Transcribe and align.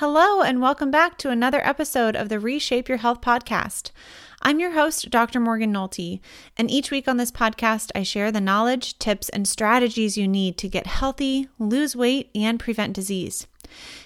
Hello, 0.00 0.42
and 0.42 0.60
welcome 0.60 0.90
back 0.90 1.16
to 1.16 1.30
another 1.30 1.66
episode 1.66 2.16
of 2.16 2.28
the 2.28 2.38
Reshape 2.38 2.86
Your 2.86 2.98
Health 2.98 3.22
podcast. 3.22 3.92
I'm 4.42 4.60
your 4.60 4.72
host, 4.72 5.08
Dr. 5.08 5.40
Morgan 5.40 5.72
Nolte, 5.72 6.20
and 6.58 6.70
each 6.70 6.90
week 6.90 7.08
on 7.08 7.16
this 7.16 7.32
podcast, 7.32 7.92
I 7.94 8.02
share 8.02 8.30
the 8.30 8.38
knowledge, 8.38 8.98
tips, 8.98 9.30
and 9.30 9.48
strategies 9.48 10.18
you 10.18 10.28
need 10.28 10.58
to 10.58 10.68
get 10.68 10.86
healthy, 10.86 11.48
lose 11.58 11.96
weight, 11.96 12.28
and 12.34 12.60
prevent 12.60 12.92
disease. 12.92 13.46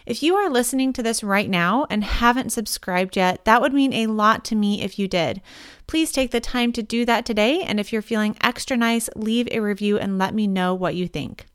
If 0.07 0.23
you 0.23 0.37
are 0.37 0.49
listening 0.49 0.93
to 0.93 1.03
this 1.03 1.25
right 1.25 1.51
now 1.51 1.89
and 1.91 2.05
haven't 2.05 2.51
subscribed 2.53 3.17
yet, 3.17 3.45
that 3.45 3.61
would 3.61 3.75
mean 3.75 3.93
a 3.93 4.07
lot 4.07 4.45
to 4.45 4.55
me 4.55 4.83
if 4.83 4.97
you 4.97 5.09
did. 5.09 5.43
Please 5.89 6.13
take 6.13 6.31
the 6.31 6.39
time 6.39 6.71
to 6.75 6.85
do 6.85 7.05
that 7.07 7.27
today, 7.27 7.63
and 7.63 7.81
if 7.81 7.93
you're 7.93 8.01
feeling 8.01 8.37
extra 8.41 8.77
nice, 8.77 9.11
leave 9.17 9.49
a 9.51 9.59
review 9.59 9.99
and 9.99 10.19
let 10.19 10.35
me 10.35 10.47
know 10.47 10.73
what 10.73 10.95
you 10.95 11.09
think. 11.09 11.47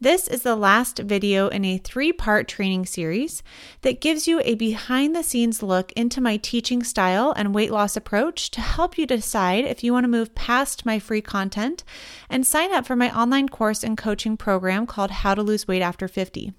This 0.00 0.28
is 0.28 0.42
the 0.42 0.54
last 0.54 1.00
video 1.00 1.48
in 1.48 1.64
a 1.64 1.78
three 1.78 2.12
part 2.12 2.46
training 2.46 2.86
series 2.86 3.42
that 3.82 4.00
gives 4.00 4.28
you 4.28 4.40
a 4.44 4.54
behind 4.54 5.16
the 5.16 5.24
scenes 5.24 5.62
look 5.62 5.90
into 5.92 6.20
my 6.20 6.36
teaching 6.36 6.84
style 6.84 7.32
and 7.36 7.54
weight 7.54 7.72
loss 7.72 7.96
approach 7.96 8.50
to 8.52 8.60
help 8.60 8.96
you 8.96 9.06
decide 9.06 9.64
if 9.64 9.82
you 9.82 9.92
want 9.92 10.04
to 10.04 10.08
move 10.08 10.34
past 10.34 10.86
my 10.86 10.98
free 10.98 11.20
content 11.20 11.82
and 12.30 12.46
sign 12.46 12.72
up 12.72 12.86
for 12.86 12.94
my 12.94 13.10
online 13.18 13.48
course 13.48 13.82
and 13.82 13.98
coaching 13.98 14.36
program 14.36 14.86
called 14.86 15.10
How 15.10 15.34
to 15.34 15.42
Lose 15.42 15.66
Weight 15.66 15.82
After 15.82 16.06
50. 16.06 16.52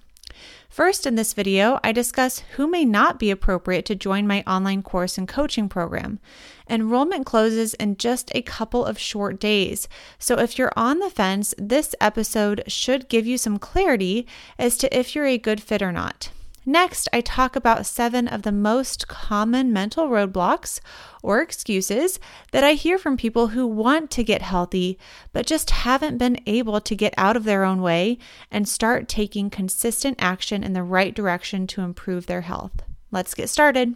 First, 0.70 1.04
in 1.04 1.16
this 1.16 1.32
video, 1.32 1.80
I 1.82 1.90
discuss 1.90 2.44
who 2.54 2.68
may 2.68 2.84
not 2.84 3.18
be 3.18 3.32
appropriate 3.32 3.84
to 3.86 3.96
join 3.96 4.28
my 4.28 4.44
online 4.46 4.84
course 4.84 5.18
and 5.18 5.26
coaching 5.26 5.68
program. 5.68 6.20
Enrollment 6.68 7.26
closes 7.26 7.74
in 7.74 7.96
just 7.96 8.30
a 8.36 8.42
couple 8.42 8.84
of 8.84 8.96
short 8.96 9.40
days, 9.40 9.88
so 10.16 10.38
if 10.38 10.56
you're 10.56 10.72
on 10.76 11.00
the 11.00 11.10
fence, 11.10 11.54
this 11.58 11.96
episode 12.00 12.62
should 12.68 13.08
give 13.08 13.26
you 13.26 13.36
some 13.36 13.58
clarity 13.58 14.28
as 14.60 14.78
to 14.78 14.96
if 14.96 15.16
you're 15.16 15.26
a 15.26 15.38
good 15.38 15.60
fit 15.60 15.82
or 15.82 15.90
not. 15.90 16.30
Next, 16.66 17.08
I 17.10 17.22
talk 17.22 17.56
about 17.56 17.86
seven 17.86 18.28
of 18.28 18.42
the 18.42 18.52
most 18.52 19.08
common 19.08 19.72
mental 19.72 20.08
roadblocks 20.08 20.80
or 21.22 21.40
excuses 21.40 22.20
that 22.52 22.62
I 22.62 22.72
hear 22.74 22.98
from 22.98 23.16
people 23.16 23.48
who 23.48 23.66
want 23.66 24.10
to 24.10 24.24
get 24.24 24.42
healthy, 24.42 24.98
but 25.32 25.46
just 25.46 25.70
haven't 25.70 26.18
been 26.18 26.38
able 26.44 26.78
to 26.82 26.94
get 26.94 27.14
out 27.16 27.34
of 27.34 27.44
their 27.44 27.64
own 27.64 27.80
way 27.80 28.18
and 28.50 28.68
start 28.68 29.08
taking 29.08 29.48
consistent 29.48 30.16
action 30.20 30.62
in 30.62 30.74
the 30.74 30.82
right 30.82 31.14
direction 31.14 31.66
to 31.68 31.80
improve 31.80 32.26
their 32.26 32.42
health. 32.42 32.82
Let's 33.10 33.34
get 33.34 33.48
started. 33.48 33.94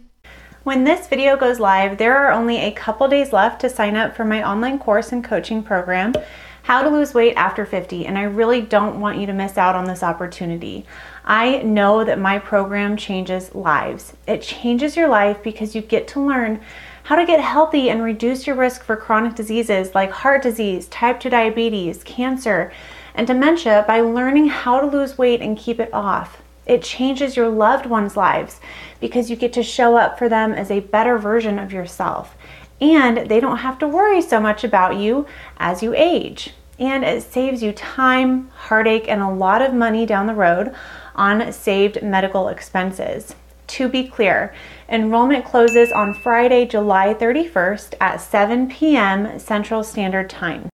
When 0.63 0.85
this 0.85 1.05
video 1.05 1.37
goes 1.37 1.59
live, 1.59 1.99
there 1.99 2.17
are 2.17 2.31
only 2.31 2.57
a 2.57 2.71
couple 2.71 3.07
days 3.07 3.31
left 3.31 3.61
to 3.61 3.69
sign 3.69 3.95
up 3.95 4.15
for 4.15 4.25
my 4.25 4.43
online 4.43 4.79
course 4.79 5.11
and 5.11 5.23
coaching 5.23 5.61
program 5.61 6.13
how 6.65 6.81
to 6.81 6.89
lose 6.89 7.13
weight 7.13 7.35
after 7.35 7.63
50, 7.63 8.07
and 8.07 8.17
I 8.17 8.23
really 8.23 8.59
don't 8.59 8.99
want 8.99 9.19
you 9.19 9.27
to 9.27 9.33
miss 9.33 9.55
out 9.55 9.75
on 9.75 9.85
this 9.85 10.01
opportunity. 10.01 10.83
I 11.25 11.63
know 11.63 12.03
that 12.03 12.19
my 12.19 12.37
program 12.39 12.95
changes 12.95 13.53
lives. 13.55 14.13
It 14.27 14.43
changes 14.43 14.95
your 14.95 15.09
life 15.09 15.41
because 15.43 15.75
you 15.75 15.81
get 15.81 16.07
to 16.09 16.25
learn 16.25 16.61
how 17.03 17.15
to 17.15 17.25
get 17.25 17.39
healthy 17.39 17.89
and 17.89 18.03
reduce 18.03 18.45
your 18.45 18.55
risk 18.55 18.83
for 18.83 18.95
chronic 18.95 19.35
diseases 19.35 19.93
like 19.93 20.11
heart 20.11 20.43
disease, 20.43 20.87
type 20.87 21.19
2 21.19 21.29
diabetes, 21.29 22.03
cancer, 22.03 22.71
and 23.15 23.25
dementia 23.25 23.83
by 23.87 24.01
learning 24.01 24.47
how 24.47 24.79
to 24.79 24.87
lose 24.87 25.17
weight 25.17 25.41
and 25.41 25.57
keep 25.57 25.79
it 25.79 25.93
off. 25.93 26.41
It 26.65 26.83
changes 26.83 27.35
your 27.35 27.49
loved 27.49 27.85
ones' 27.85 28.15
lives 28.15 28.61
because 28.99 29.29
you 29.29 29.35
get 29.35 29.53
to 29.53 29.63
show 29.63 29.97
up 29.97 30.17
for 30.17 30.29
them 30.29 30.53
as 30.53 30.69
a 30.69 30.79
better 30.79 31.17
version 31.17 31.59
of 31.59 31.73
yourself 31.73 32.35
and 32.81 33.29
they 33.29 33.39
don't 33.39 33.57
have 33.57 33.79
to 33.79 33.87
worry 33.87 34.21
so 34.21 34.39
much 34.39 34.63
about 34.63 34.97
you 34.97 35.25
as 35.57 35.81
you 35.81 35.93
age. 35.95 36.53
And 36.77 37.05
it 37.05 37.23
saves 37.23 37.63
you 37.63 37.71
time, 37.71 38.49
heartache, 38.49 39.07
and 39.07 39.21
a 39.21 39.29
lot 39.29 39.61
of 39.61 39.73
money 39.73 40.05
down 40.05 40.27
the 40.27 40.33
road 40.33 40.75
on 41.15 41.51
saved 41.51 42.03
medical 42.03 42.49
expenses. 42.49 43.35
To 43.67 43.89
be 43.89 44.07
clear, 44.07 44.53
enrollment 44.89 45.45
closes 45.45 45.91
on 45.91 46.13
Friday, 46.13 46.65
July 46.65 47.13
31st 47.13 47.95
at 47.99 48.17
7 48.17 48.69
p.m. 48.69 49.39
Central 49.39 49.83
Standard 49.83 50.29
Time. 50.29 50.69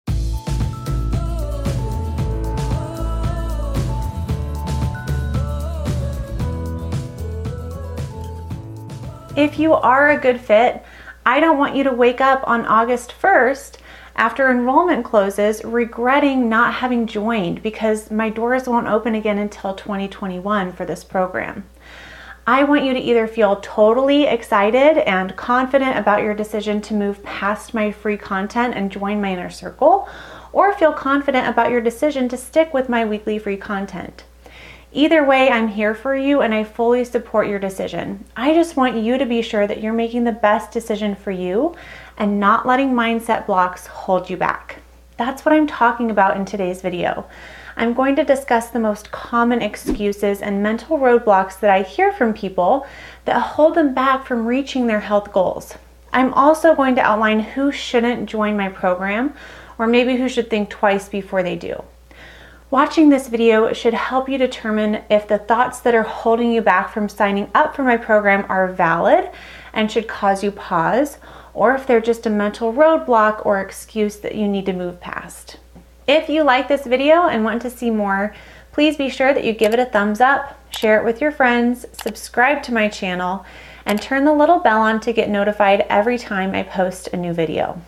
If 9.37 9.59
you 9.59 9.73
are 9.73 10.11
a 10.11 10.19
good 10.19 10.41
fit, 10.41 10.85
I 11.25 11.39
don't 11.39 11.57
want 11.59 11.77
you 11.77 11.85
to 11.85 11.93
wake 11.93 12.21
up 12.21 12.43
on 12.49 12.67
August 12.67 13.15
1st 13.23 13.77
after 14.21 14.51
enrollment 14.51 15.03
closes 15.03 15.65
regretting 15.65 16.47
not 16.47 16.75
having 16.75 17.07
joined 17.07 17.63
because 17.63 18.11
my 18.11 18.29
doors 18.29 18.69
won't 18.69 18.87
open 18.87 19.15
again 19.15 19.39
until 19.39 19.75
2021 19.75 20.71
for 20.75 20.85
this 20.85 21.03
program. 21.03 21.65
I 22.47 22.65
want 22.65 22.85
you 22.85 22.93
to 22.93 23.01
either 23.01 23.27
feel 23.27 23.57
totally 23.63 24.25
excited 24.25 24.99
and 25.09 25.35
confident 25.37 25.97
about 25.97 26.23
your 26.23 26.35
decision 26.35 26.83
to 26.83 26.95
move 26.95 27.23
past 27.23 27.73
my 27.73 27.91
free 27.91 28.19
content 28.19 28.75
and 28.75 28.93
join 28.93 29.23
my 29.23 29.33
inner 29.33 29.49
circle, 29.49 30.07
or 30.53 30.75
feel 30.75 30.93
confident 30.93 31.49
about 31.49 31.71
your 31.71 31.81
decision 31.81 32.29
to 32.29 32.37
stick 32.37 32.75
with 32.75 32.91
my 32.91 33.07
weekly 33.07 33.39
free 33.39 33.57
content. 33.57 34.25
Either 34.93 35.23
way, 35.23 35.49
I'm 35.49 35.69
here 35.69 35.95
for 35.95 36.17
you 36.17 36.41
and 36.41 36.53
I 36.53 36.65
fully 36.65 37.05
support 37.05 37.47
your 37.47 37.61
decision. 37.61 38.25
I 38.37 38.53
just 38.55 38.77
want 38.77 38.97
you 38.97 39.19
to 39.19 39.25
be 39.25 39.41
sure 39.41 39.69
that 39.69 39.81
you're 39.81 39.93
making 39.93 40.25
the 40.25 40.33
best 40.33 40.73
decision 40.73 41.15
for 41.15 41.31
you 41.31 41.77
and 42.19 42.41
not 42.41 42.67
letting 42.67 42.91
mindset 42.91 43.47
blocks 43.47 43.87
hold 43.87 44.29
you 44.29 44.37
back. 44.37 44.81
That's 45.17 45.45
what 45.45 45.55
I'm 45.55 45.69
talking 45.69 46.11
about 46.11 46.37
in 46.37 46.45
today's 46.45 46.83
video. 46.83 47.25
I'm 47.77 47.95
going 47.95 48.17
to 48.17 48.25
discuss 48.25 48.71
the 48.71 48.81
most 48.81 49.13
common 49.13 49.63
excuses 49.63 50.43
and 50.43 50.61
mental 50.61 50.99
roadblocks 50.99 51.61
that 51.61 51.71
I 51.71 51.83
hear 51.83 52.13
from 52.13 52.35
people 52.35 52.85
that 53.27 53.39
hold 53.39 53.77
them 53.77 53.95
back 53.95 54.27
from 54.27 54.45
reaching 54.45 54.89
their 54.89 55.01
health 55.01 55.31
goals. 55.31 55.75
I'm 56.13 56.35
also 56.35 56.75
going 56.75 56.97
to 56.97 57.01
outline 57.01 57.39
who 57.39 57.71
shouldn't 57.71 58.29
join 58.29 58.57
my 58.57 58.69
program 58.69 59.35
or 59.79 59.87
maybe 59.87 60.17
who 60.17 60.29
should 60.29 60.51
think 60.51 60.69
twice 60.69 61.09
before 61.09 61.45
they 61.45 61.55
do. 61.55 61.81
Watching 62.71 63.09
this 63.09 63.27
video 63.27 63.73
should 63.73 63.95
help 63.95 64.29
you 64.29 64.39
determine 64.39 65.03
if 65.11 65.27
the 65.27 65.39
thoughts 65.39 65.81
that 65.81 65.93
are 65.93 66.05
holding 66.05 66.53
you 66.53 66.63
back 66.63 66.93
from 66.93 67.09
signing 67.09 67.51
up 67.53 67.75
for 67.75 67.83
my 67.83 67.97
program 67.97 68.47
are 68.49 68.73
valid 68.73 69.29
and 69.73 69.91
should 69.91 70.07
cause 70.07 70.45
you 70.45 70.53
pause, 70.53 71.19
or 71.53 71.75
if 71.75 71.85
they're 71.85 72.01
just 72.01 72.27
a 72.27 72.31
mental 72.31 72.73
roadblock 72.73 73.45
or 73.45 73.61
excuse 73.61 74.19
that 74.19 74.37
you 74.37 74.47
need 74.47 74.67
to 74.67 74.73
move 74.73 75.01
past. 75.01 75.57
If 76.07 76.29
you 76.29 76.45
like 76.45 76.69
this 76.69 76.87
video 76.87 77.27
and 77.27 77.43
want 77.43 77.61
to 77.63 77.71
see 77.71 77.91
more, 77.91 78.37
please 78.71 78.97
be 78.97 79.11
sure 79.11 79.35
that 79.35 79.45
you 79.45 79.53
give 79.53 79.75
it 79.75 79.81
a 79.81 79.87
thumbs 79.87 80.21
up, 80.21 80.57
share 80.73 81.01
it 81.01 81.05
with 81.05 81.21
your 81.21 81.33
friends, 81.33 81.87
subscribe 81.93 82.63
to 82.63 82.73
my 82.73 82.89
channel, 82.89 83.45
and 83.85 84.01
turn 84.01 84.25
the 84.25 84.33
little 84.33 84.61
bell 84.61 84.81
on 84.81 85.01
to 85.01 85.13
get 85.13 85.29
notified 85.29 85.87
every 85.89 86.19
time 86.19 86.55
I 86.55 86.63
post 86.63 87.09
a 87.09 87.17
new 87.17 87.33
video. 87.33 87.83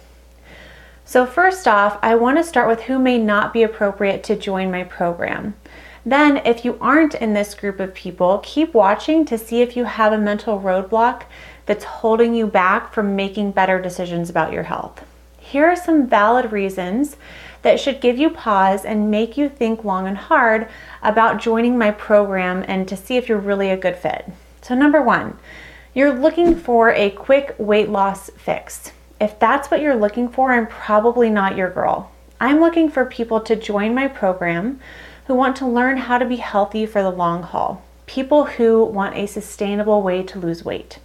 So, 1.05 1.27
first 1.27 1.67
off, 1.67 1.99
I 2.01 2.15
want 2.15 2.39
to 2.39 2.45
start 2.45 2.69
with 2.69 2.83
who 2.83 2.99
may 2.99 3.19
not 3.19 3.53
be 3.53 3.63
appropriate 3.63 4.23
to 4.25 4.37
join 4.37 4.71
my 4.71 4.85
program. 4.85 5.55
Then, 6.07 6.39
if 6.39 6.65
you 6.65 6.79
aren't 6.81 7.15
in 7.15 7.35
this 7.35 7.55
group 7.55 7.81
of 7.81 7.95
people, 7.95 8.41
keep 8.43 8.73
watching 8.73 9.25
to 9.27 9.39
see 9.39 9.63
if 9.63 9.77
you 9.77 9.85
have 9.85 10.13
a 10.13 10.19
mental 10.19 10.61
roadblock 10.61 11.25
that's 11.67 11.85
holding 11.85 12.35
you 12.35 12.47
back 12.47 12.93
from 12.93 13.17
making 13.17 13.53
better 13.53 13.81
decisions 13.81 14.31
about 14.31 14.53
your 14.53 14.65
health. 14.65 15.05
Here 15.39 15.67
are 15.67 15.77
some 15.77 16.07
valid 16.07 16.51
reasons 16.51 17.17
that 17.63 17.79
should 17.79 18.01
give 18.01 18.19
you 18.19 18.31
pause 18.31 18.85
and 18.85 19.11
make 19.11 19.37
you 19.37 19.49
think 19.49 19.85
long 19.85 20.07
and 20.07 20.17
hard 20.17 20.69
about 21.03 21.41
joining 21.41 21.79
my 21.79 21.91
program 21.91 22.65
and 22.67 22.89
to 22.89 22.97
see 22.97 23.17
if 23.17 23.29
you're 23.29 23.39
really 23.39 23.71
a 23.71 23.77
good 23.77 23.97
fit. 23.97 24.29
So, 24.61 24.75
number 24.75 25.03
one, 25.03 25.39
you're 25.95 26.13
looking 26.13 26.57
for 26.57 26.91
a 26.91 27.11
quick 27.11 27.55
weight 27.59 27.89
loss 27.89 28.31
fix. 28.31 28.93
If 29.23 29.39
that's 29.39 29.71
what 29.71 29.81
you're 29.81 29.95
looking 29.95 30.29
for, 30.29 30.51
I'm 30.51 30.67
probably 30.67 31.31
not 31.31 31.57
your 31.57 31.71
girl. 31.71 32.11
I'm 32.41 32.59
looking 32.59 32.91
for 32.91 33.05
people 33.05 33.41
to 33.43 33.55
join 33.55 33.95
my 33.95 34.09
program 34.09 34.81
who 35.29 35.35
want 35.37 35.55
to 35.59 35.65
learn 35.65 35.97
how 35.97 36.19
to 36.19 36.25
be 36.25 36.39
healthy 36.39 36.87
for 36.87 37.05
the 37.05 37.11
long 37.13 37.45
haul, 37.45 37.85
people 38.07 38.47
who 38.47 38.85
want 38.85 39.17
a 39.17 39.29
sustainable 39.29 40.03
way 40.03 40.25
to 40.25 40.41
lose 40.41 40.65
weight. 40.65 40.99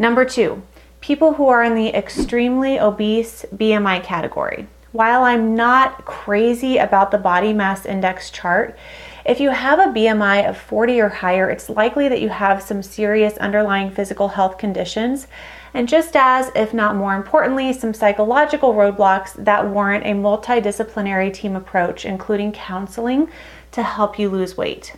Number 0.00 0.24
two, 0.24 0.62
people 1.00 1.34
who 1.34 1.46
are 1.46 1.62
in 1.62 1.76
the 1.76 1.96
extremely 1.96 2.80
obese 2.80 3.46
BMI 3.54 4.02
category. 4.02 4.66
While 4.90 5.22
I'm 5.22 5.54
not 5.54 6.04
crazy 6.04 6.78
about 6.78 7.12
the 7.12 7.18
body 7.18 7.52
mass 7.52 7.86
index 7.86 8.32
chart, 8.32 8.76
if 9.24 9.40
you 9.40 9.50
have 9.50 9.78
a 9.78 9.92
BMI 9.92 10.48
of 10.48 10.56
40 10.56 11.00
or 11.00 11.08
higher, 11.08 11.48
it's 11.48 11.68
likely 11.68 12.08
that 12.08 12.20
you 12.20 12.28
have 12.28 12.62
some 12.62 12.82
serious 12.82 13.36
underlying 13.38 13.90
physical 13.90 14.28
health 14.28 14.58
conditions 14.58 15.28
and 15.74 15.88
just 15.88 16.16
as, 16.16 16.50
if 16.54 16.74
not 16.74 16.96
more 16.96 17.14
importantly, 17.14 17.72
some 17.72 17.94
psychological 17.94 18.74
roadblocks 18.74 19.32
that 19.44 19.68
warrant 19.68 20.04
a 20.04 20.10
multidisciplinary 20.10 21.32
team 21.32 21.56
approach, 21.56 22.04
including 22.04 22.52
counseling 22.52 23.28
to 23.70 23.82
help 23.82 24.18
you 24.18 24.28
lose 24.28 24.56
weight. 24.56 24.94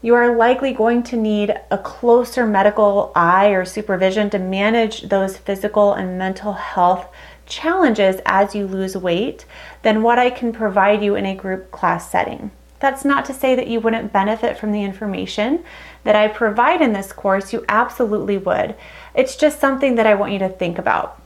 You 0.00 0.14
are 0.14 0.36
likely 0.36 0.72
going 0.72 1.02
to 1.04 1.16
need 1.16 1.52
a 1.70 1.78
closer 1.78 2.46
medical 2.46 3.10
eye 3.16 3.48
or 3.48 3.64
supervision 3.64 4.30
to 4.30 4.38
manage 4.38 5.02
those 5.02 5.36
physical 5.36 5.92
and 5.92 6.16
mental 6.16 6.52
health 6.52 7.08
challenges 7.46 8.20
as 8.24 8.54
you 8.54 8.66
lose 8.66 8.96
weight 8.96 9.44
than 9.82 10.02
what 10.02 10.18
I 10.18 10.30
can 10.30 10.52
provide 10.52 11.02
you 11.02 11.16
in 11.16 11.26
a 11.26 11.34
group 11.34 11.72
class 11.72 12.10
setting. 12.10 12.52
That's 12.80 13.04
not 13.04 13.24
to 13.26 13.34
say 13.34 13.54
that 13.54 13.66
you 13.66 13.80
wouldn't 13.80 14.12
benefit 14.12 14.56
from 14.56 14.72
the 14.72 14.84
information 14.84 15.64
that 16.04 16.14
I 16.14 16.28
provide 16.28 16.80
in 16.80 16.92
this 16.92 17.12
course. 17.12 17.52
You 17.52 17.64
absolutely 17.68 18.38
would. 18.38 18.74
It's 19.14 19.36
just 19.36 19.60
something 19.60 19.96
that 19.96 20.06
I 20.06 20.14
want 20.14 20.32
you 20.32 20.38
to 20.40 20.48
think 20.48 20.78
about. 20.78 21.20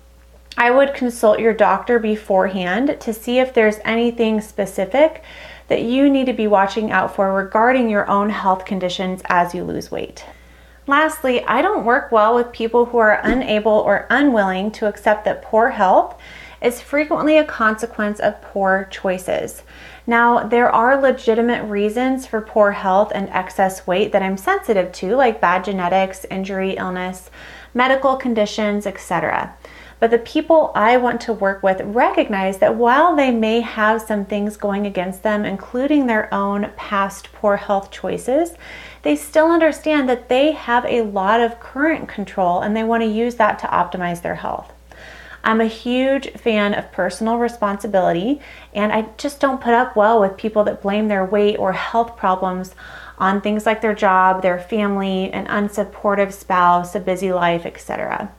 I 0.57 0.71
would 0.71 0.95
consult 0.95 1.41
your 1.41 1.55
doctor 1.55 1.99
beforehand 1.99 2.99
to 3.01 3.13
see 3.13 3.39
if 3.39 3.55
there's 3.55 3.79
anything 3.85 4.41
specific 4.41 5.23
that 5.69 5.83
you 5.83 6.11
need 6.11 6.27
to 6.27 6.33
be 6.33 6.47
watching 6.47 6.91
out 6.91 7.15
for 7.15 7.33
regarding 7.33 7.89
your 7.89 8.09
own 8.11 8.29
health 8.31 8.65
conditions 8.65 9.23
as 9.27 9.55
you 9.55 9.65
lose 9.65 9.91
weight. 9.91 10.25
Lastly, 10.87 11.45
I 11.45 11.63
don't 11.63 11.85
work 11.85 12.11
well 12.11 12.35
with 12.35 12.53
people 12.53 12.87
who 12.87 12.99
are 12.99 13.21
unable 13.23 13.73
or 13.73 14.07
unwilling 14.11 14.71
to 14.73 14.89
accept 14.89 15.25
that 15.25 15.43
poor 15.43 15.71
health 15.71 16.19
is 16.61 16.81
frequently 16.81 17.39
a 17.39 17.45
consequence 17.45 18.21
of 18.21 18.41
poor 18.43 18.89
choices. 18.91 19.63
Now, 20.07 20.43
there 20.43 20.69
are 20.69 21.01
legitimate 21.01 21.65
reasons 21.65 22.27
for 22.27 22.41
poor 22.41 22.73
health 22.73 23.13
and 23.15 23.29
excess 23.31 23.87
weight 23.87 24.11
that 24.13 24.23
I'm 24.23 24.37
sensitive 24.37 24.91
to, 24.93 25.15
like 25.15 25.41
bad 25.41 25.65
genetics, 25.65 26.25
injury, 26.31 26.73
illness, 26.73 27.31
medical 27.73 28.17
conditions, 28.17 28.87
etc. 28.87 29.57
But 30.01 30.11
the 30.11 30.19
people 30.19 30.73
I 30.75 30.97
want 30.97 31.21
to 31.23 31.33
work 31.33 31.63
with 31.63 31.81
recognize 31.83 32.59
that 32.59 32.75
while 32.75 33.15
they 33.15 33.31
may 33.31 33.61
have 33.61 34.03
some 34.03 34.25
things 34.25 34.57
going 34.57 34.85
against 34.85 35.23
them, 35.23 35.45
including 35.45 36.07
their 36.07 36.33
own 36.35 36.73
past 36.77 37.33
poor 37.33 37.57
health 37.57 37.93
choices, 37.93 38.55
they 39.03 39.15
still 39.15 39.53
understand 39.53 40.09
that 40.09 40.29
they 40.29 40.51
have 40.51 40.85
a 40.87 41.03
lot 41.03 41.41
of 41.41 41.61
current 41.61 42.09
control 42.09 42.63
and 42.63 42.77
they 42.77 42.83
want 42.83 43.05
to 43.05 43.09
use 43.09 43.37
that 43.37 43.61
to 43.61 43.69
optimize 43.69 44.23
their 44.23 44.35
health. 44.35 44.72
I'm 45.45 45.61
a 45.61 45.67
huge 45.67 46.31
fan 46.33 46.75
of 46.75 46.93
personal 46.93 47.39
responsibility, 47.39 48.41
and 48.73 48.93
I 48.93 49.09
just 49.17 49.41
don't 49.41 49.61
put 49.61 49.75
up 49.75 49.97
well 49.97 50.21
with 50.21 50.37
people 50.37 50.63
that 50.65 50.83
blame 50.83 51.09
their 51.09 51.25
weight 51.25 51.57
or 51.57 51.73
health 51.73 52.17
problems 52.17 52.75
on 53.19 53.41
things 53.41 53.67
like 53.67 53.81
their 53.81 53.95
job, 53.95 54.43
their 54.43 54.59
family, 54.59 55.33
an 55.33 55.47
unsupportive 55.47 56.33
spouse, 56.33 56.95
a 56.95 57.01
busy 57.01 57.33
life, 57.33 57.67
etc. 57.67 58.33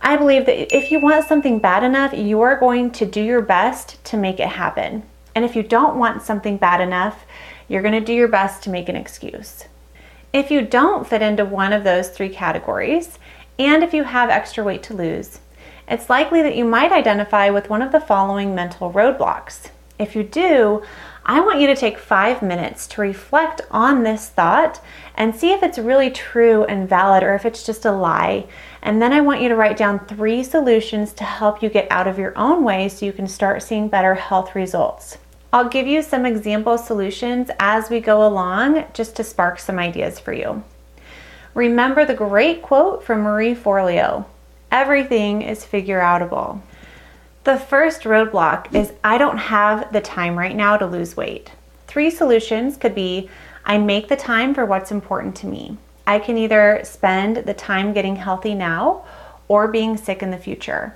I 0.00 0.16
believe 0.16 0.46
that 0.46 0.74
if 0.76 0.92
you 0.92 1.00
want 1.00 1.26
something 1.26 1.58
bad 1.58 1.82
enough, 1.82 2.12
you 2.12 2.40
are 2.42 2.56
going 2.56 2.92
to 2.92 3.06
do 3.06 3.22
your 3.22 3.42
best 3.42 4.02
to 4.04 4.16
make 4.16 4.38
it 4.38 4.48
happen. 4.48 5.02
And 5.34 5.44
if 5.44 5.56
you 5.56 5.62
don't 5.62 5.98
want 5.98 6.22
something 6.22 6.58
bad 6.58 6.80
enough, 6.80 7.24
you're 7.68 7.82
going 7.82 7.98
to 7.98 8.00
do 8.00 8.14
your 8.14 8.28
best 8.28 8.62
to 8.62 8.70
make 8.70 8.88
an 8.88 8.96
excuse. 8.96 9.64
If 10.32 10.50
you 10.50 10.62
don't 10.62 11.06
fit 11.06 11.22
into 11.22 11.44
one 11.44 11.72
of 11.72 11.82
those 11.82 12.08
three 12.08 12.28
categories, 12.28 13.18
and 13.58 13.82
if 13.82 13.94
you 13.94 14.04
have 14.04 14.30
extra 14.30 14.62
weight 14.62 14.82
to 14.84 14.94
lose, 14.94 15.40
it's 15.88 16.10
likely 16.10 16.42
that 16.42 16.56
you 16.56 16.64
might 16.64 16.92
identify 16.92 17.50
with 17.50 17.70
one 17.70 17.82
of 17.82 17.92
the 17.92 18.00
following 18.00 18.54
mental 18.54 18.92
roadblocks. 18.92 19.70
If 19.98 20.14
you 20.14 20.24
do, 20.24 20.82
I 21.24 21.40
want 21.40 21.60
you 21.60 21.66
to 21.68 21.76
take 21.76 21.98
five 21.98 22.42
minutes 22.42 22.86
to 22.88 23.00
reflect 23.00 23.62
on 23.70 24.02
this 24.02 24.28
thought 24.28 24.80
and 25.14 25.34
see 25.34 25.52
if 25.52 25.62
it's 25.62 25.78
really 25.78 26.10
true 26.10 26.64
and 26.64 26.88
valid 26.88 27.22
or 27.22 27.34
if 27.34 27.46
it's 27.46 27.64
just 27.64 27.84
a 27.84 27.92
lie. 27.92 28.46
And 28.82 29.00
then 29.00 29.12
I 29.12 29.20
want 29.20 29.40
you 29.40 29.48
to 29.48 29.56
write 29.56 29.76
down 29.76 30.06
three 30.06 30.44
solutions 30.44 31.12
to 31.14 31.24
help 31.24 31.62
you 31.62 31.68
get 31.68 31.90
out 31.90 32.06
of 32.06 32.18
your 32.18 32.36
own 32.36 32.62
way 32.62 32.88
so 32.88 33.06
you 33.06 33.12
can 33.12 33.26
start 33.26 33.62
seeing 33.62 33.88
better 33.88 34.14
health 34.14 34.54
results. 34.54 35.18
I'll 35.52 35.68
give 35.68 35.86
you 35.86 36.02
some 36.02 36.26
example 36.26 36.76
solutions 36.76 37.50
as 37.58 37.88
we 37.88 38.00
go 38.00 38.26
along 38.26 38.84
just 38.92 39.16
to 39.16 39.24
spark 39.24 39.58
some 39.58 39.78
ideas 39.78 40.20
for 40.20 40.32
you. 40.32 40.62
Remember 41.54 42.04
the 42.04 42.14
great 42.14 42.60
quote 42.60 43.02
from 43.02 43.22
Marie 43.22 43.54
Forleo 43.54 44.26
everything 44.70 45.42
is 45.42 45.64
figure 45.64 46.00
outable. 46.00 46.60
The 47.44 47.58
first 47.58 48.02
roadblock 48.02 48.74
is 48.74 48.92
I 49.04 49.18
don't 49.18 49.38
have 49.38 49.92
the 49.92 50.00
time 50.00 50.36
right 50.36 50.56
now 50.56 50.76
to 50.76 50.86
lose 50.86 51.16
weight. 51.16 51.52
Three 51.86 52.10
solutions 52.10 52.76
could 52.76 52.94
be 52.94 53.30
I 53.64 53.78
make 53.78 54.08
the 54.08 54.16
time 54.16 54.54
for 54.54 54.64
what's 54.64 54.90
important 54.90 55.36
to 55.36 55.46
me. 55.46 55.76
I 56.06 56.18
can 56.18 56.38
either 56.38 56.80
spend 56.84 57.38
the 57.38 57.54
time 57.54 57.92
getting 57.92 58.16
healthy 58.16 58.54
now 58.54 59.04
or 59.48 59.68
being 59.68 59.96
sick 59.96 60.22
in 60.22 60.30
the 60.30 60.38
future. 60.38 60.94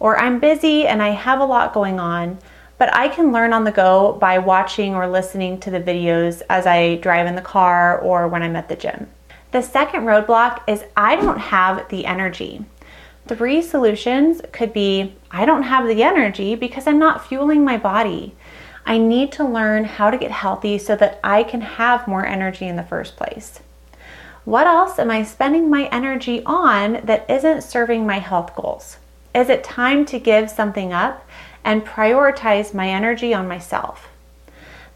Or 0.00 0.18
I'm 0.18 0.40
busy 0.40 0.86
and 0.86 1.02
I 1.02 1.10
have 1.10 1.40
a 1.40 1.44
lot 1.44 1.74
going 1.74 1.98
on, 1.98 2.38
but 2.78 2.94
I 2.94 3.08
can 3.08 3.32
learn 3.32 3.52
on 3.52 3.64
the 3.64 3.72
go 3.72 4.12
by 4.12 4.38
watching 4.38 4.94
or 4.94 5.08
listening 5.08 5.58
to 5.60 5.70
the 5.70 5.80
videos 5.80 6.42
as 6.48 6.66
I 6.66 6.96
drive 6.96 7.26
in 7.26 7.34
the 7.34 7.42
car 7.42 7.98
or 7.98 8.28
when 8.28 8.42
I'm 8.42 8.56
at 8.56 8.68
the 8.68 8.76
gym. 8.76 9.08
The 9.50 9.62
second 9.62 10.02
roadblock 10.02 10.62
is 10.68 10.84
I 10.96 11.16
don't 11.16 11.38
have 11.38 11.88
the 11.88 12.06
energy. 12.06 12.64
Three 13.28 13.60
solutions 13.60 14.40
could 14.52 14.72
be 14.72 15.14
I 15.30 15.44
don't 15.44 15.64
have 15.64 15.86
the 15.86 16.02
energy 16.02 16.54
because 16.54 16.86
I'm 16.86 16.98
not 16.98 17.26
fueling 17.26 17.62
my 17.62 17.76
body. 17.76 18.34
I 18.86 18.96
need 18.96 19.32
to 19.32 19.44
learn 19.44 19.84
how 19.84 20.10
to 20.10 20.16
get 20.16 20.30
healthy 20.30 20.78
so 20.78 20.96
that 20.96 21.20
I 21.22 21.42
can 21.42 21.60
have 21.60 22.08
more 22.08 22.24
energy 22.24 22.66
in 22.66 22.76
the 22.76 22.82
first 22.82 23.16
place. 23.16 23.60
What 24.46 24.66
else 24.66 24.98
am 24.98 25.10
I 25.10 25.24
spending 25.24 25.68
my 25.68 25.88
energy 25.92 26.42
on 26.46 27.04
that 27.04 27.28
isn't 27.28 27.64
serving 27.64 28.06
my 28.06 28.18
health 28.18 28.56
goals? 28.56 28.96
Is 29.34 29.50
it 29.50 29.62
time 29.62 30.06
to 30.06 30.18
give 30.18 30.48
something 30.48 30.94
up 30.94 31.22
and 31.62 31.84
prioritize 31.84 32.72
my 32.72 32.88
energy 32.88 33.34
on 33.34 33.46
myself? 33.46 34.08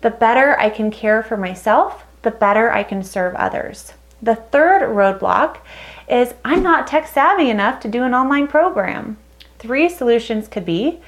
The 0.00 0.08
better 0.08 0.58
I 0.58 0.70
can 0.70 0.90
care 0.90 1.22
for 1.22 1.36
myself, 1.36 2.06
the 2.22 2.30
better 2.30 2.72
I 2.72 2.82
can 2.82 3.02
serve 3.02 3.34
others. 3.34 3.92
The 4.22 4.36
third 4.36 4.82
roadblock 4.82 5.58
is 6.12 6.34
I'm 6.44 6.62
not 6.62 6.86
tech 6.86 7.08
savvy 7.08 7.48
enough 7.48 7.80
to 7.80 7.88
do 7.88 8.02
an 8.02 8.12
online 8.12 8.46
program. 8.46 9.16
Three 9.58 9.88
solutions 9.88 10.46
could 10.46 10.66
be 10.66 11.00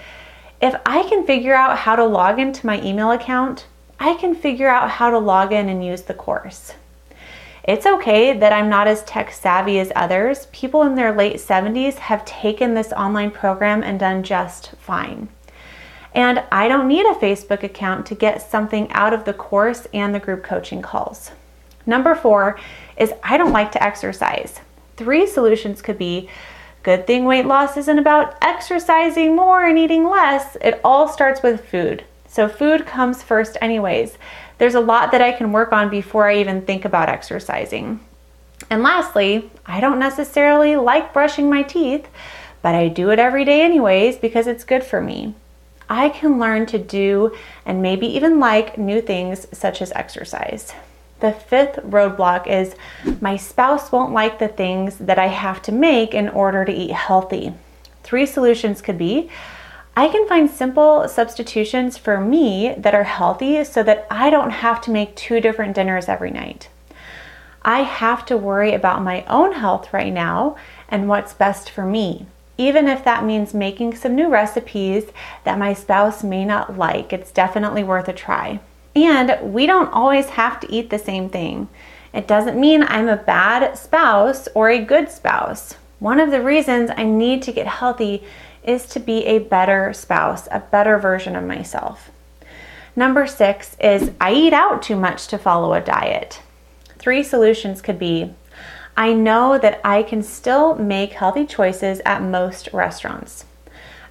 if 0.63 0.75
I 0.87 1.03
can 1.03 1.27
figure 1.27 1.55
out 1.55 1.77
how 1.81 1.95
to 1.95 2.07
log 2.07 2.39
into 2.39 2.65
my 2.65 2.81
email 2.81 3.11
account, 3.11 3.67
I 4.01 4.15
can 4.15 4.35
figure 4.35 4.69
out 4.69 4.89
how 4.89 5.11
to 5.11 5.19
log 5.19 5.53
in 5.53 5.69
and 5.69 5.85
use 5.85 6.03
the 6.03 6.15
course. 6.15 6.73
It's 7.65 7.85
okay 7.85 8.39
that 8.39 8.53
I'm 8.53 8.71
not 8.71 8.89
as 8.89 9.05
tech 9.05 9.31
savvy 9.31 9.79
as 9.79 9.93
others. 9.95 10.47
People 10.53 10.83
in 10.85 10.95
their 10.95 11.15
late 11.15 11.37
70s 11.37 11.97
have 11.97 12.25
taken 12.25 12.73
this 12.73 12.93
online 12.93 13.31
program 13.31 13.83
and 13.83 14.01
done 14.01 14.23
just 14.23 14.71
fine. 14.77 15.29
And 16.15 16.43
I 16.51 16.67
don't 16.67 16.89
need 16.89 17.05
a 17.05 17.15
Facebook 17.15 17.63
account 17.63 18.07
to 18.07 18.15
get 18.15 18.41
something 18.41 18.91
out 18.93 19.13
of 19.13 19.27
the 19.27 19.35
course 19.35 19.87
and 19.93 20.15
the 20.15 20.21
group 20.21 20.43
coaching 20.43 20.81
calls. 20.81 21.31
Number 21.85 22.15
four 22.15 22.59
is 22.97 23.13
I 23.23 23.37
don't 23.37 23.53
like 23.53 23.73
to 23.73 23.83
exercise. 23.83 24.61
Three 24.97 25.27
solutions 25.27 25.83
could 25.83 25.99
be 25.99 26.29
good 26.83 27.07
thing 27.07 27.25
weight 27.25 27.47
loss 27.47 27.77
isn't 27.77 27.99
about 27.99 28.37
exercising 28.43 29.35
more 29.35 29.65
and 29.65 29.79
eating 29.79 30.09
less. 30.09 30.57
It 30.61 30.81
all 30.85 31.09
starts 31.09 31.43
with 31.43 31.67
food. 31.69 32.05
So, 32.29 32.49
food 32.49 32.87
comes 32.87 33.23
first, 33.23 33.57
anyways. 33.61 34.19
There's 34.59 34.75
a 34.75 34.81
lot 34.81 35.13
that 35.13 35.23
I 35.23 35.33
can 35.33 35.53
work 35.53 35.73
on 35.73 35.89
before 35.89 36.29
I 36.29 36.39
even 36.39 36.63
think 36.63 36.85
about 36.85 37.09
exercising. 37.09 38.01
And 38.71 38.83
lastly, 38.83 39.51
I 39.67 39.81
don't 39.81 39.99
necessarily 39.99 40.77
like 40.77 41.13
brushing 41.13 41.51
my 41.51 41.63
teeth, 41.63 42.09
but 42.63 42.75
I 42.75 42.89
do 42.89 43.11
it 43.11 43.19
every 43.19 43.45
day, 43.45 43.63
anyways, 43.63 44.17
because 44.17 44.47
it's 44.47 44.65
good 44.65 44.85
for 44.85 45.01
me. 45.01 45.35
I 45.89 46.09
can 46.09 46.39
learn 46.39 46.67
to 46.67 46.79
do 46.79 47.37
and 47.67 47.83
maybe 47.83 48.07
even 48.07 48.41
like 48.41 48.79
new 48.79 49.01
things 49.01 49.47
such 49.53 49.83
as 49.83 49.93
exercise. 49.93 50.73
The 51.21 51.33
fifth 51.33 51.77
roadblock 51.77 52.47
is 52.47 52.77
my 53.21 53.37
spouse 53.37 53.91
won't 53.91 54.13
like 54.13 54.39
the 54.39 54.49
things 54.49 54.99
that 54.99 55.19
I 55.19 55.29
have 55.29 55.63
to 55.63 55.73
make 55.73 56.15
in 56.15 56.29
order 56.29 56.65
to 56.65 56.73
eat 56.73 56.93
healthy. 56.93 57.55
Three 58.03 58.27
solutions 58.27 58.83
could 58.83 58.99
be 58.99 59.31
I 59.97 60.09
can 60.09 60.27
find 60.27 60.51
simple 60.51 61.07
substitutions 61.07 61.97
for 61.97 62.21
me 62.21 62.75
that 62.77 62.97
are 62.97 63.05
healthy 63.05 63.63
so 63.63 63.85
that 63.85 64.09
I 64.11 64.29
don't 64.29 64.51
have 64.51 64.81
to 64.83 64.91
make 64.91 65.15
two 65.15 65.41
different 65.41 65.77
dinners 65.77 66.09
every 66.09 66.33
night. 66.33 66.69
I 67.63 67.83
have 67.83 68.27
to 68.27 68.37
worry 68.37 68.75
about 68.75 69.05
my 69.05 69.25
own 69.27 69.53
health 69.53 69.93
right 69.93 70.13
now 70.13 70.57
and 70.89 71.09
what's 71.09 71.33
best 71.33 71.71
for 71.71 71.87
me, 71.87 72.27
even 72.59 72.89
if 72.89 73.05
that 73.05 73.25
means 73.25 73.55
making 73.55 73.95
some 73.95 74.17
new 74.17 74.29
recipes 74.29 75.05
that 75.45 75.61
my 75.61 75.73
spouse 75.73 76.25
may 76.25 76.45
not 76.45 76.77
like. 76.77 77.13
It's 77.13 77.31
definitely 77.31 77.85
worth 77.85 78.09
a 78.09 78.13
try. 78.13 78.59
And 78.95 79.53
we 79.53 79.67
don't 79.67 79.93
always 79.93 80.31
have 80.31 80.61
to 80.61 80.73
eat 80.73 80.91
the 80.91 80.99
same 80.99 81.29
thing. 81.29 81.69
It 82.13 82.29
doesn't 82.29 82.59
mean 82.59 82.85
I'm 82.85 83.09
a 83.09 83.17
bad 83.17 83.77
spouse 83.77 84.49
or 84.55 84.71
a 84.71 84.85
good 84.85 85.11
spouse. 85.11 85.75
One 85.99 86.21
of 86.21 86.31
the 86.31 86.43
reasons 86.43 86.91
I 86.97 87.05
need 87.05 87.43
to 87.43 87.53
get 87.53 87.67
healthy 87.67 88.23
is 88.63 88.87
to 88.87 89.01
be 89.01 89.25
a 89.27 89.41
better 89.41 89.93
spouse, 89.93 90.49
a 90.51 90.61
better 90.61 90.99
version 90.99 91.35
of 91.35 91.45
myself. 91.45 92.11
Number 92.97 93.27
six 93.27 93.77
is 93.81 94.13
I 94.21 94.33
eat 94.33 94.53
out 94.53 94.83
too 94.83 94.97
much 94.97 95.27
to 95.29 95.39
follow 95.39 95.75
a 95.75 95.81
diet. 95.81 96.41
Three 96.99 97.23
solutions 97.23 97.83
could 97.83 97.99
be 97.99 98.35
I 98.97 99.13
know 99.13 99.59
that 99.59 99.81
I 99.85 100.05
can 100.05 100.23
still 100.23 100.77
make 100.77 101.15
healthy 101.15 101.47
choices 101.47 102.01
at 102.07 102.23
most 102.23 102.69
restaurants. 102.73 103.45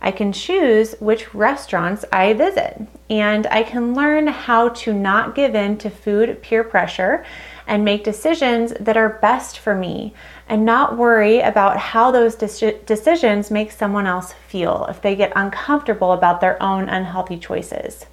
I 0.06 0.12
can 0.12 0.34
choose 0.34 0.96
which 1.00 1.34
restaurants 1.34 2.04
I 2.12 2.34
visit, 2.34 2.82
and 3.10 3.48
I 3.48 3.64
can 3.64 3.96
learn 3.96 4.28
how 4.28 4.70
to 4.70 4.92
not 4.92 5.34
give 5.34 5.56
in 5.56 5.78
to 5.78 5.90
food 5.90 6.42
peer 6.42 6.66
pressure 6.66 7.26
and 7.66 7.86
make 7.86 8.04
decisions 8.04 8.74
that 8.82 8.98
are 8.98 9.18
best 9.22 9.58
for 9.58 9.74
me 9.74 10.14
and 10.50 10.66
not 10.66 10.98
worry 10.98 11.40
about 11.40 11.78
how 11.78 12.12
those 12.12 12.36
de- 12.36 12.78
decisions 12.86 13.50
make 13.50 13.72
someone 13.72 14.06
else 14.06 14.34
feel 14.50 14.86
if 14.90 15.02
they 15.02 15.16
get 15.16 15.32
uncomfortable 15.38 16.12
about 16.12 16.42
their 16.42 16.62
own 16.62 16.90
unhealthy 16.90 17.38
choices. 17.38 18.06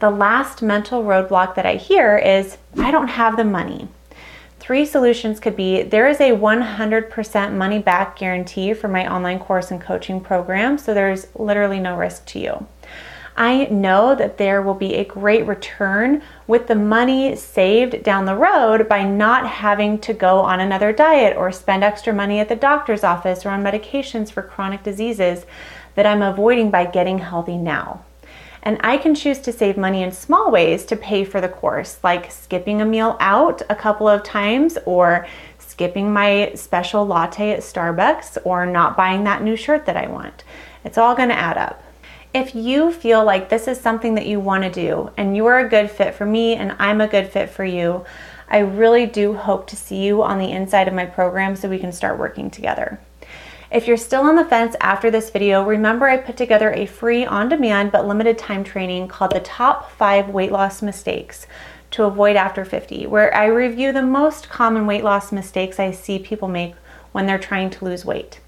The 0.00 0.10
last 0.10 0.60
mental 0.60 1.02
roadblock 1.02 1.54
that 1.54 1.64
I 1.64 1.76
hear 1.76 2.18
is 2.18 2.58
I 2.78 2.90
don't 2.90 3.08
have 3.08 3.38
the 3.38 3.44
money. 3.44 3.88
Three 4.68 4.84
solutions 4.84 5.40
could 5.40 5.56
be 5.56 5.80
there 5.80 6.08
is 6.08 6.20
a 6.20 6.32
100% 6.32 7.52
money 7.54 7.78
back 7.78 8.18
guarantee 8.18 8.74
for 8.74 8.86
my 8.86 9.10
online 9.10 9.38
course 9.38 9.70
and 9.70 9.80
coaching 9.80 10.20
program, 10.20 10.76
so 10.76 10.92
there's 10.92 11.26
literally 11.34 11.80
no 11.80 11.96
risk 11.96 12.26
to 12.26 12.38
you. 12.38 12.66
I 13.34 13.64
know 13.70 14.14
that 14.14 14.36
there 14.36 14.60
will 14.60 14.74
be 14.74 14.96
a 14.96 15.06
great 15.06 15.46
return 15.46 16.20
with 16.46 16.66
the 16.66 16.74
money 16.74 17.34
saved 17.34 18.02
down 18.02 18.26
the 18.26 18.36
road 18.36 18.90
by 18.90 19.04
not 19.04 19.46
having 19.46 20.00
to 20.00 20.12
go 20.12 20.40
on 20.40 20.60
another 20.60 20.92
diet 20.92 21.34
or 21.34 21.50
spend 21.50 21.82
extra 21.82 22.12
money 22.12 22.38
at 22.38 22.50
the 22.50 22.54
doctor's 22.54 23.04
office 23.04 23.46
or 23.46 23.48
on 23.48 23.64
medications 23.64 24.30
for 24.30 24.42
chronic 24.42 24.82
diseases 24.82 25.46
that 25.94 26.04
I'm 26.04 26.20
avoiding 26.20 26.70
by 26.70 26.84
getting 26.84 27.20
healthy 27.20 27.56
now. 27.56 28.04
And 28.68 28.78
I 28.80 28.98
can 28.98 29.14
choose 29.14 29.38
to 29.38 29.50
save 29.50 29.78
money 29.78 30.02
in 30.02 30.12
small 30.12 30.50
ways 30.50 30.84
to 30.84 30.96
pay 30.96 31.24
for 31.24 31.40
the 31.40 31.48
course, 31.48 32.00
like 32.04 32.30
skipping 32.30 32.82
a 32.82 32.84
meal 32.84 33.16
out 33.18 33.62
a 33.70 33.74
couple 33.74 34.06
of 34.06 34.22
times 34.22 34.76
or 34.84 35.26
skipping 35.58 36.12
my 36.12 36.52
special 36.54 37.06
latte 37.06 37.52
at 37.52 37.60
Starbucks 37.60 38.36
or 38.44 38.66
not 38.66 38.94
buying 38.94 39.24
that 39.24 39.42
new 39.42 39.56
shirt 39.56 39.86
that 39.86 39.96
I 39.96 40.06
want. 40.06 40.44
It's 40.84 40.98
all 40.98 41.16
going 41.16 41.30
to 41.30 41.34
add 41.34 41.56
up. 41.56 41.82
If 42.34 42.54
you 42.54 42.92
feel 42.92 43.24
like 43.24 43.48
this 43.48 43.68
is 43.68 43.80
something 43.80 44.14
that 44.16 44.26
you 44.26 44.38
want 44.38 44.64
to 44.64 44.70
do 44.70 45.12
and 45.16 45.34
you 45.34 45.46
are 45.46 45.60
a 45.60 45.68
good 45.70 45.90
fit 45.90 46.14
for 46.14 46.26
me 46.26 46.54
and 46.54 46.76
I'm 46.78 47.00
a 47.00 47.08
good 47.08 47.28
fit 47.28 47.48
for 47.48 47.64
you, 47.64 48.04
I 48.50 48.58
really 48.58 49.06
do 49.06 49.32
hope 49.32 49.66
to 49.68 49.76
see 49.76 50.04
you 50.04 50.22
on 50.22 50.38
the 50.38 50.52
inside 50.52 50.88
of 50.88 50.92
my 50.92 51.06
program 51.06 51.56
so 51.56 51.70
we 51.70 51.78
can 51.78 51.90
start 51.90 52.18
working 52.18 52.50
together. 52.50 53.00
If 53.70 53.86
you're 53.86 53.98
still 53.98 54.22
on 54.22 54.36
the 54.36 54.46
fence 54.46 54.74
after 54.80 55.10
this 55.10 55.28
video, 55.28 55.62
remember 55.62 56.06
I 56.06 56.16
put 56.16 56.38
together 56.38 56.72
a 56.72 56.86
free 56.86 57.26
on-demand 57.26 57.92
but 57.92 58.06
limited 58.06 58.38
time 58.38 58.64
training 58.64 59.08
called 59.08 59.32
the 59.32 59.40
top 59.40 59.92
five 59.92 60.30
weight 60.30 60.50
loss 60.50 60.80
mistakes 60.80 61.46
to 61.90 62.04
avoid 62.04 62.34
after 62.34 62.64
50, 62.64 63.06
where 63.08 63.34
I 63.34 63.44
review 63.44 63.92
the 63.92 64.00
most 64.00 64.48
common 64.48 64.86
weight 64.86 65.04
loss 65.04 65.32
mistakes 65.32 65.78
I 65.78 65.90
see 65.90 66.18
people 66.18 66.48
make 66.48 66.76
when 67.12 67.26
they're 67.26 67.38
trying 67.38 67.68
to 67.68 67.84
lose 67.84 68.06
weight. 68.06 68.40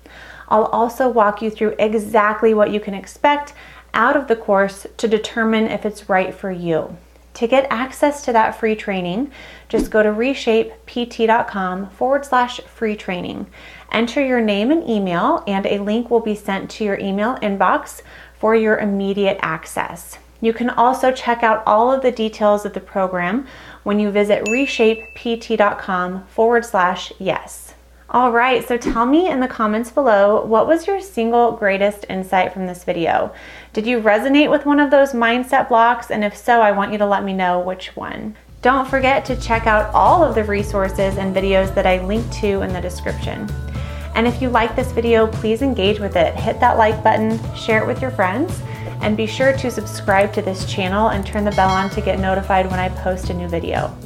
I'll 0.48 0.64
also 0.64 1.06
walk 1.06 1.42
you 1.42 1.50
through 1.50 1.76
exactly 1.78 2.54
what 2.54 2.70
you 2.70 2.80
can 2.80 2.94
expect 2.94 3.52
out 3.92 4.16
of 4.16 4.26
the 4.26 4.36
course 4.36 4.86
to 4.96 5.06
determine 5.06 5.66
if 5.66 5.84
it's 5.84 6.08
right 6.08 6.34
for 6.34 6.50
you. 6.50 6.96
To 7.40 7.47
get 7.47 7.66
access 7.70 8.23
to 8.26 8.35
that 8.35 8.61
free 8.61 8.76
training, 8.76 9.32
just 9.70 9.90
go 9.90 10.02
to 10.02 10.11
reshapept.com 10.11 11.88
forward 11.88 12.26
slash 12.26 12.61
free 12.61 12.94
training. 12.94 13.47
Enter 13.90 14.23
your 14.23 14.42
name 14.42 14.70
and 14.70 14.87
email, 14.87 15.42
and 15.47 15.64
a 15.64 15.78
link 15.78 16.11
will 16.11 16.20
be 16.20 16.35
sent 16.35 16.68
to 16.73 16.85
your 16.85 16.99
email 16.99 17.37
inbox 17.37 18.02
for 18.38 18.54
your 18.54 18.76
immediate 18.76 19.38
access. 19.40 20.18
You 20.42 20.52
can 20.52 20.68
also 20.68 21.12
check 21.12 21.42
out 21.42 21.62
all 21.64 21.90
of 21.90 22.02
the 22.02 22.12
details 22.12 22.66
of 22.66 22.75
the 22.75 22.80
program 22.80 23.47
when 23.85 23.99
you 23.99 24.11
visit 24.11 24.44
reshapept.com 24.44 26.26
forward 26.26 26.66
slash 26.66 27.11
yes. 27.18 27.73
All 28.12 28.33
right, 28.33 28.67
so 28.67 28.76
tell 28.76 29.07
me 29.07 29.29
in 29.29 29.38
the 29.38 29.47
comments 29.47 29.93
below, 29.93 30.45
what 30.45 30.67
was 30.67 30.88
your 30.88 31.00
single 31.00 31.52
greatest 31.52 32.07
insight 32.09 32.52
from 32.52 32.67
this 32.67 32.83
video? 32.83 33.33
Did 33.73 33.87
you 33.87 34.00
resonate 34.00 34.50
with 34.50 34.67
one 34.67 34.81
of 34.81 34.90
those 34.90 35.12
mindset 35.12 35.69
blocks? 35.69 36.11
And 36.11 36.25
if 36.25 36.37
so, 36.37 36.61
I 36.61 36.73
want 36.73 36.90
you 36.90 36.99
to 36.99 37.07
let 37.07 37.23
me 37.23 37.33
know 37.33 37.61
which 37.61 37.95
one. 37.95 38.35
Don't 38.62 38.88
forget 38.88 39.25
to 39.26 39.40
check 39.40 39.69
out 39.69 39.95
all 39.95 40.25
of 40.25 40.35
the 40.35 40.43
resources 40.43 41.19
and 41.19 41.33
videos 41.33 41.73
that 41.76 41.87
I 41.87 42.05
link 42.05 42.29
to 42.40 42.62
in 42.62 42.73
the 42.73 42.81
description. 42.81 43.49
And 44.17 44.26
if 44.26 44.43
you 44.43 44.50
like 44.50 44.75
this 44.75 44.90
video, 44.90 45.29
please 45.29 45.62
engage 45.62 46.00
with 46.00 46.17
it. 46.17 46.35
Hit 46.35 46.59
that 46.59 46.79
like 46.79 47.05
button, 47.05 47.38
share 47.55 47.81
it 47.81 47.87
with 47.87 48.02
your 48.02 48.11
friends, 48.11 48.61
and 49.02 49.17
be 49.17 49.26
sure 49.26 49.57
to 49.57 49.71
subscribe 49.71 50.33
to 50.33 50.43
this 50.43 50.64
channel 50.64 51.11
and 51.11 51.25
turn 51.25 51.45
the 51.45 51.52
bell 51.52 51.71
on 51.71 51.88
to 51.90 52.00
get 52.00 52.19
notified 52.19 52.69
when 52.69 52.81
I 52.81 52.88
post 52.88 53.31
a 53.31 53.35
new 53.35 53.47
video. 53.47 53.97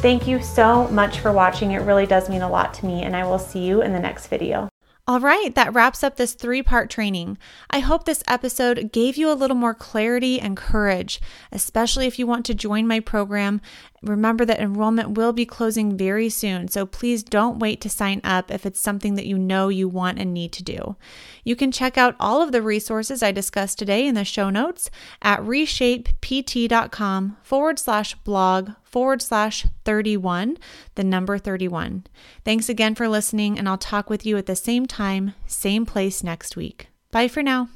Thank 0.00 0.26
you 0.26 0.42
so 0.42 0.88
much 0.88 1.20
for 1.20 1.30
watching. 1.30 1.72
It 1.72 1.82
really 1.82 2.06
does 2.06 2.30
mean 2.30 2.40
a 2.40 2.48
lot 2.48 2.72
to 2.74 2.86
me, 2.86 3.02
and 3.02 3.14
I 3.14 3.26
will 3.26 3.38
see 3.38 3.58
you 3.58 3.82
in 3.82 3.92
the 3.92 4.00
next 4.00 4.28
video. 4.28 4.70
All 5.06 5.20
right, 5.20 5.54
that 5.56 5.74
wraps 5.74 6.02
up 6.02 6.16
this 6.16 6.32
three 6.32 6.62
part 6.62 6.88
training. 6.88 7.36
I 7.68 7.80
hope 7.80 8.04
this 8.04 8.22
episode 8.26 8.92
gave 8.92 9.18
you 9.18 9.30
a 9.30 9.34
little 9.34 9.56
more 9.56 9.74
clarity 9.74 10.40
and 10.40 10.56
courage, 10.56 11.20
especially 11.52 12.06
if 12.06 12.18
you 12.18 12.26
want 12.26 12.46
to 12.46 12.54
join 12.54 12.86
my 12.86 13.00
program. 13.00 13.60
Remember 14.02 14.46
that 14.46 14.60
enrollment 14.60 15.10
will 15.10 15.34
be 15.34 15.44
closing 15.44 15.94
very 15.96 16.30
soon, 16.30 16.68
so 16.68 16.86
please 16.86 17.22
don't 17.22 17.58
wait 17.58 17.82
to 17.82 17.90
sign 17.90 18.22
up 18.24 18.50
if 18.50 18.64
it's 18.64 18.80
something 18.80 19.14
that 19.14 19.26
you 19.26 19.38
know 19.38 19.68
you 19.68 19.88
want 19.88 20.18
and 20.18 20.32
need 20.32 20.52
to 20.52 20.62
do. 20.62 20.96
You 21.44 21.54
can 21.54 21.70
check 21.70 21.98
out 21.98 22.16
all 22.18 22.40
of 22.40 22.50
the 22.50 22.62
resources 22.62 23.22
I 23.22 23.30
discussed 23.30 23.78
today 23.78 24.06
in 24.06 24.14
the 24.14 24.24
show 24.24 24.48
notes 24.48 24.90
at 25.20 25.40
reshapept.com 25.40 27.36
forward 27.42 27.78
slash 27.78 28.14
blog 28.14 28.70
forward 28.82 29.20
slash 29.20 29.66
31, 29.84 30.56
the 30.94 31.04
number 31.04 31.36
31. 31.36 32.04
Thanks 32.42 32.70
again 32.70 32.94
for 32.94 33.06
listening, 33.06 33.58
and 33.58 33.68
I'll 33.68 33.78
talk 33.78 34.08
with 34.08 34.24
you 34.24 34.38
at 34.38 34.46
the 34.46 34.56
same 34.56 34.86
time, 34.86 35.34
same 35.46 35.84
place 35.84 36.24
next 36.24 36.56
week. 36.56 36.88
Bye 37.12 37.28
for 37.28 37.42
now. 37.42 37.68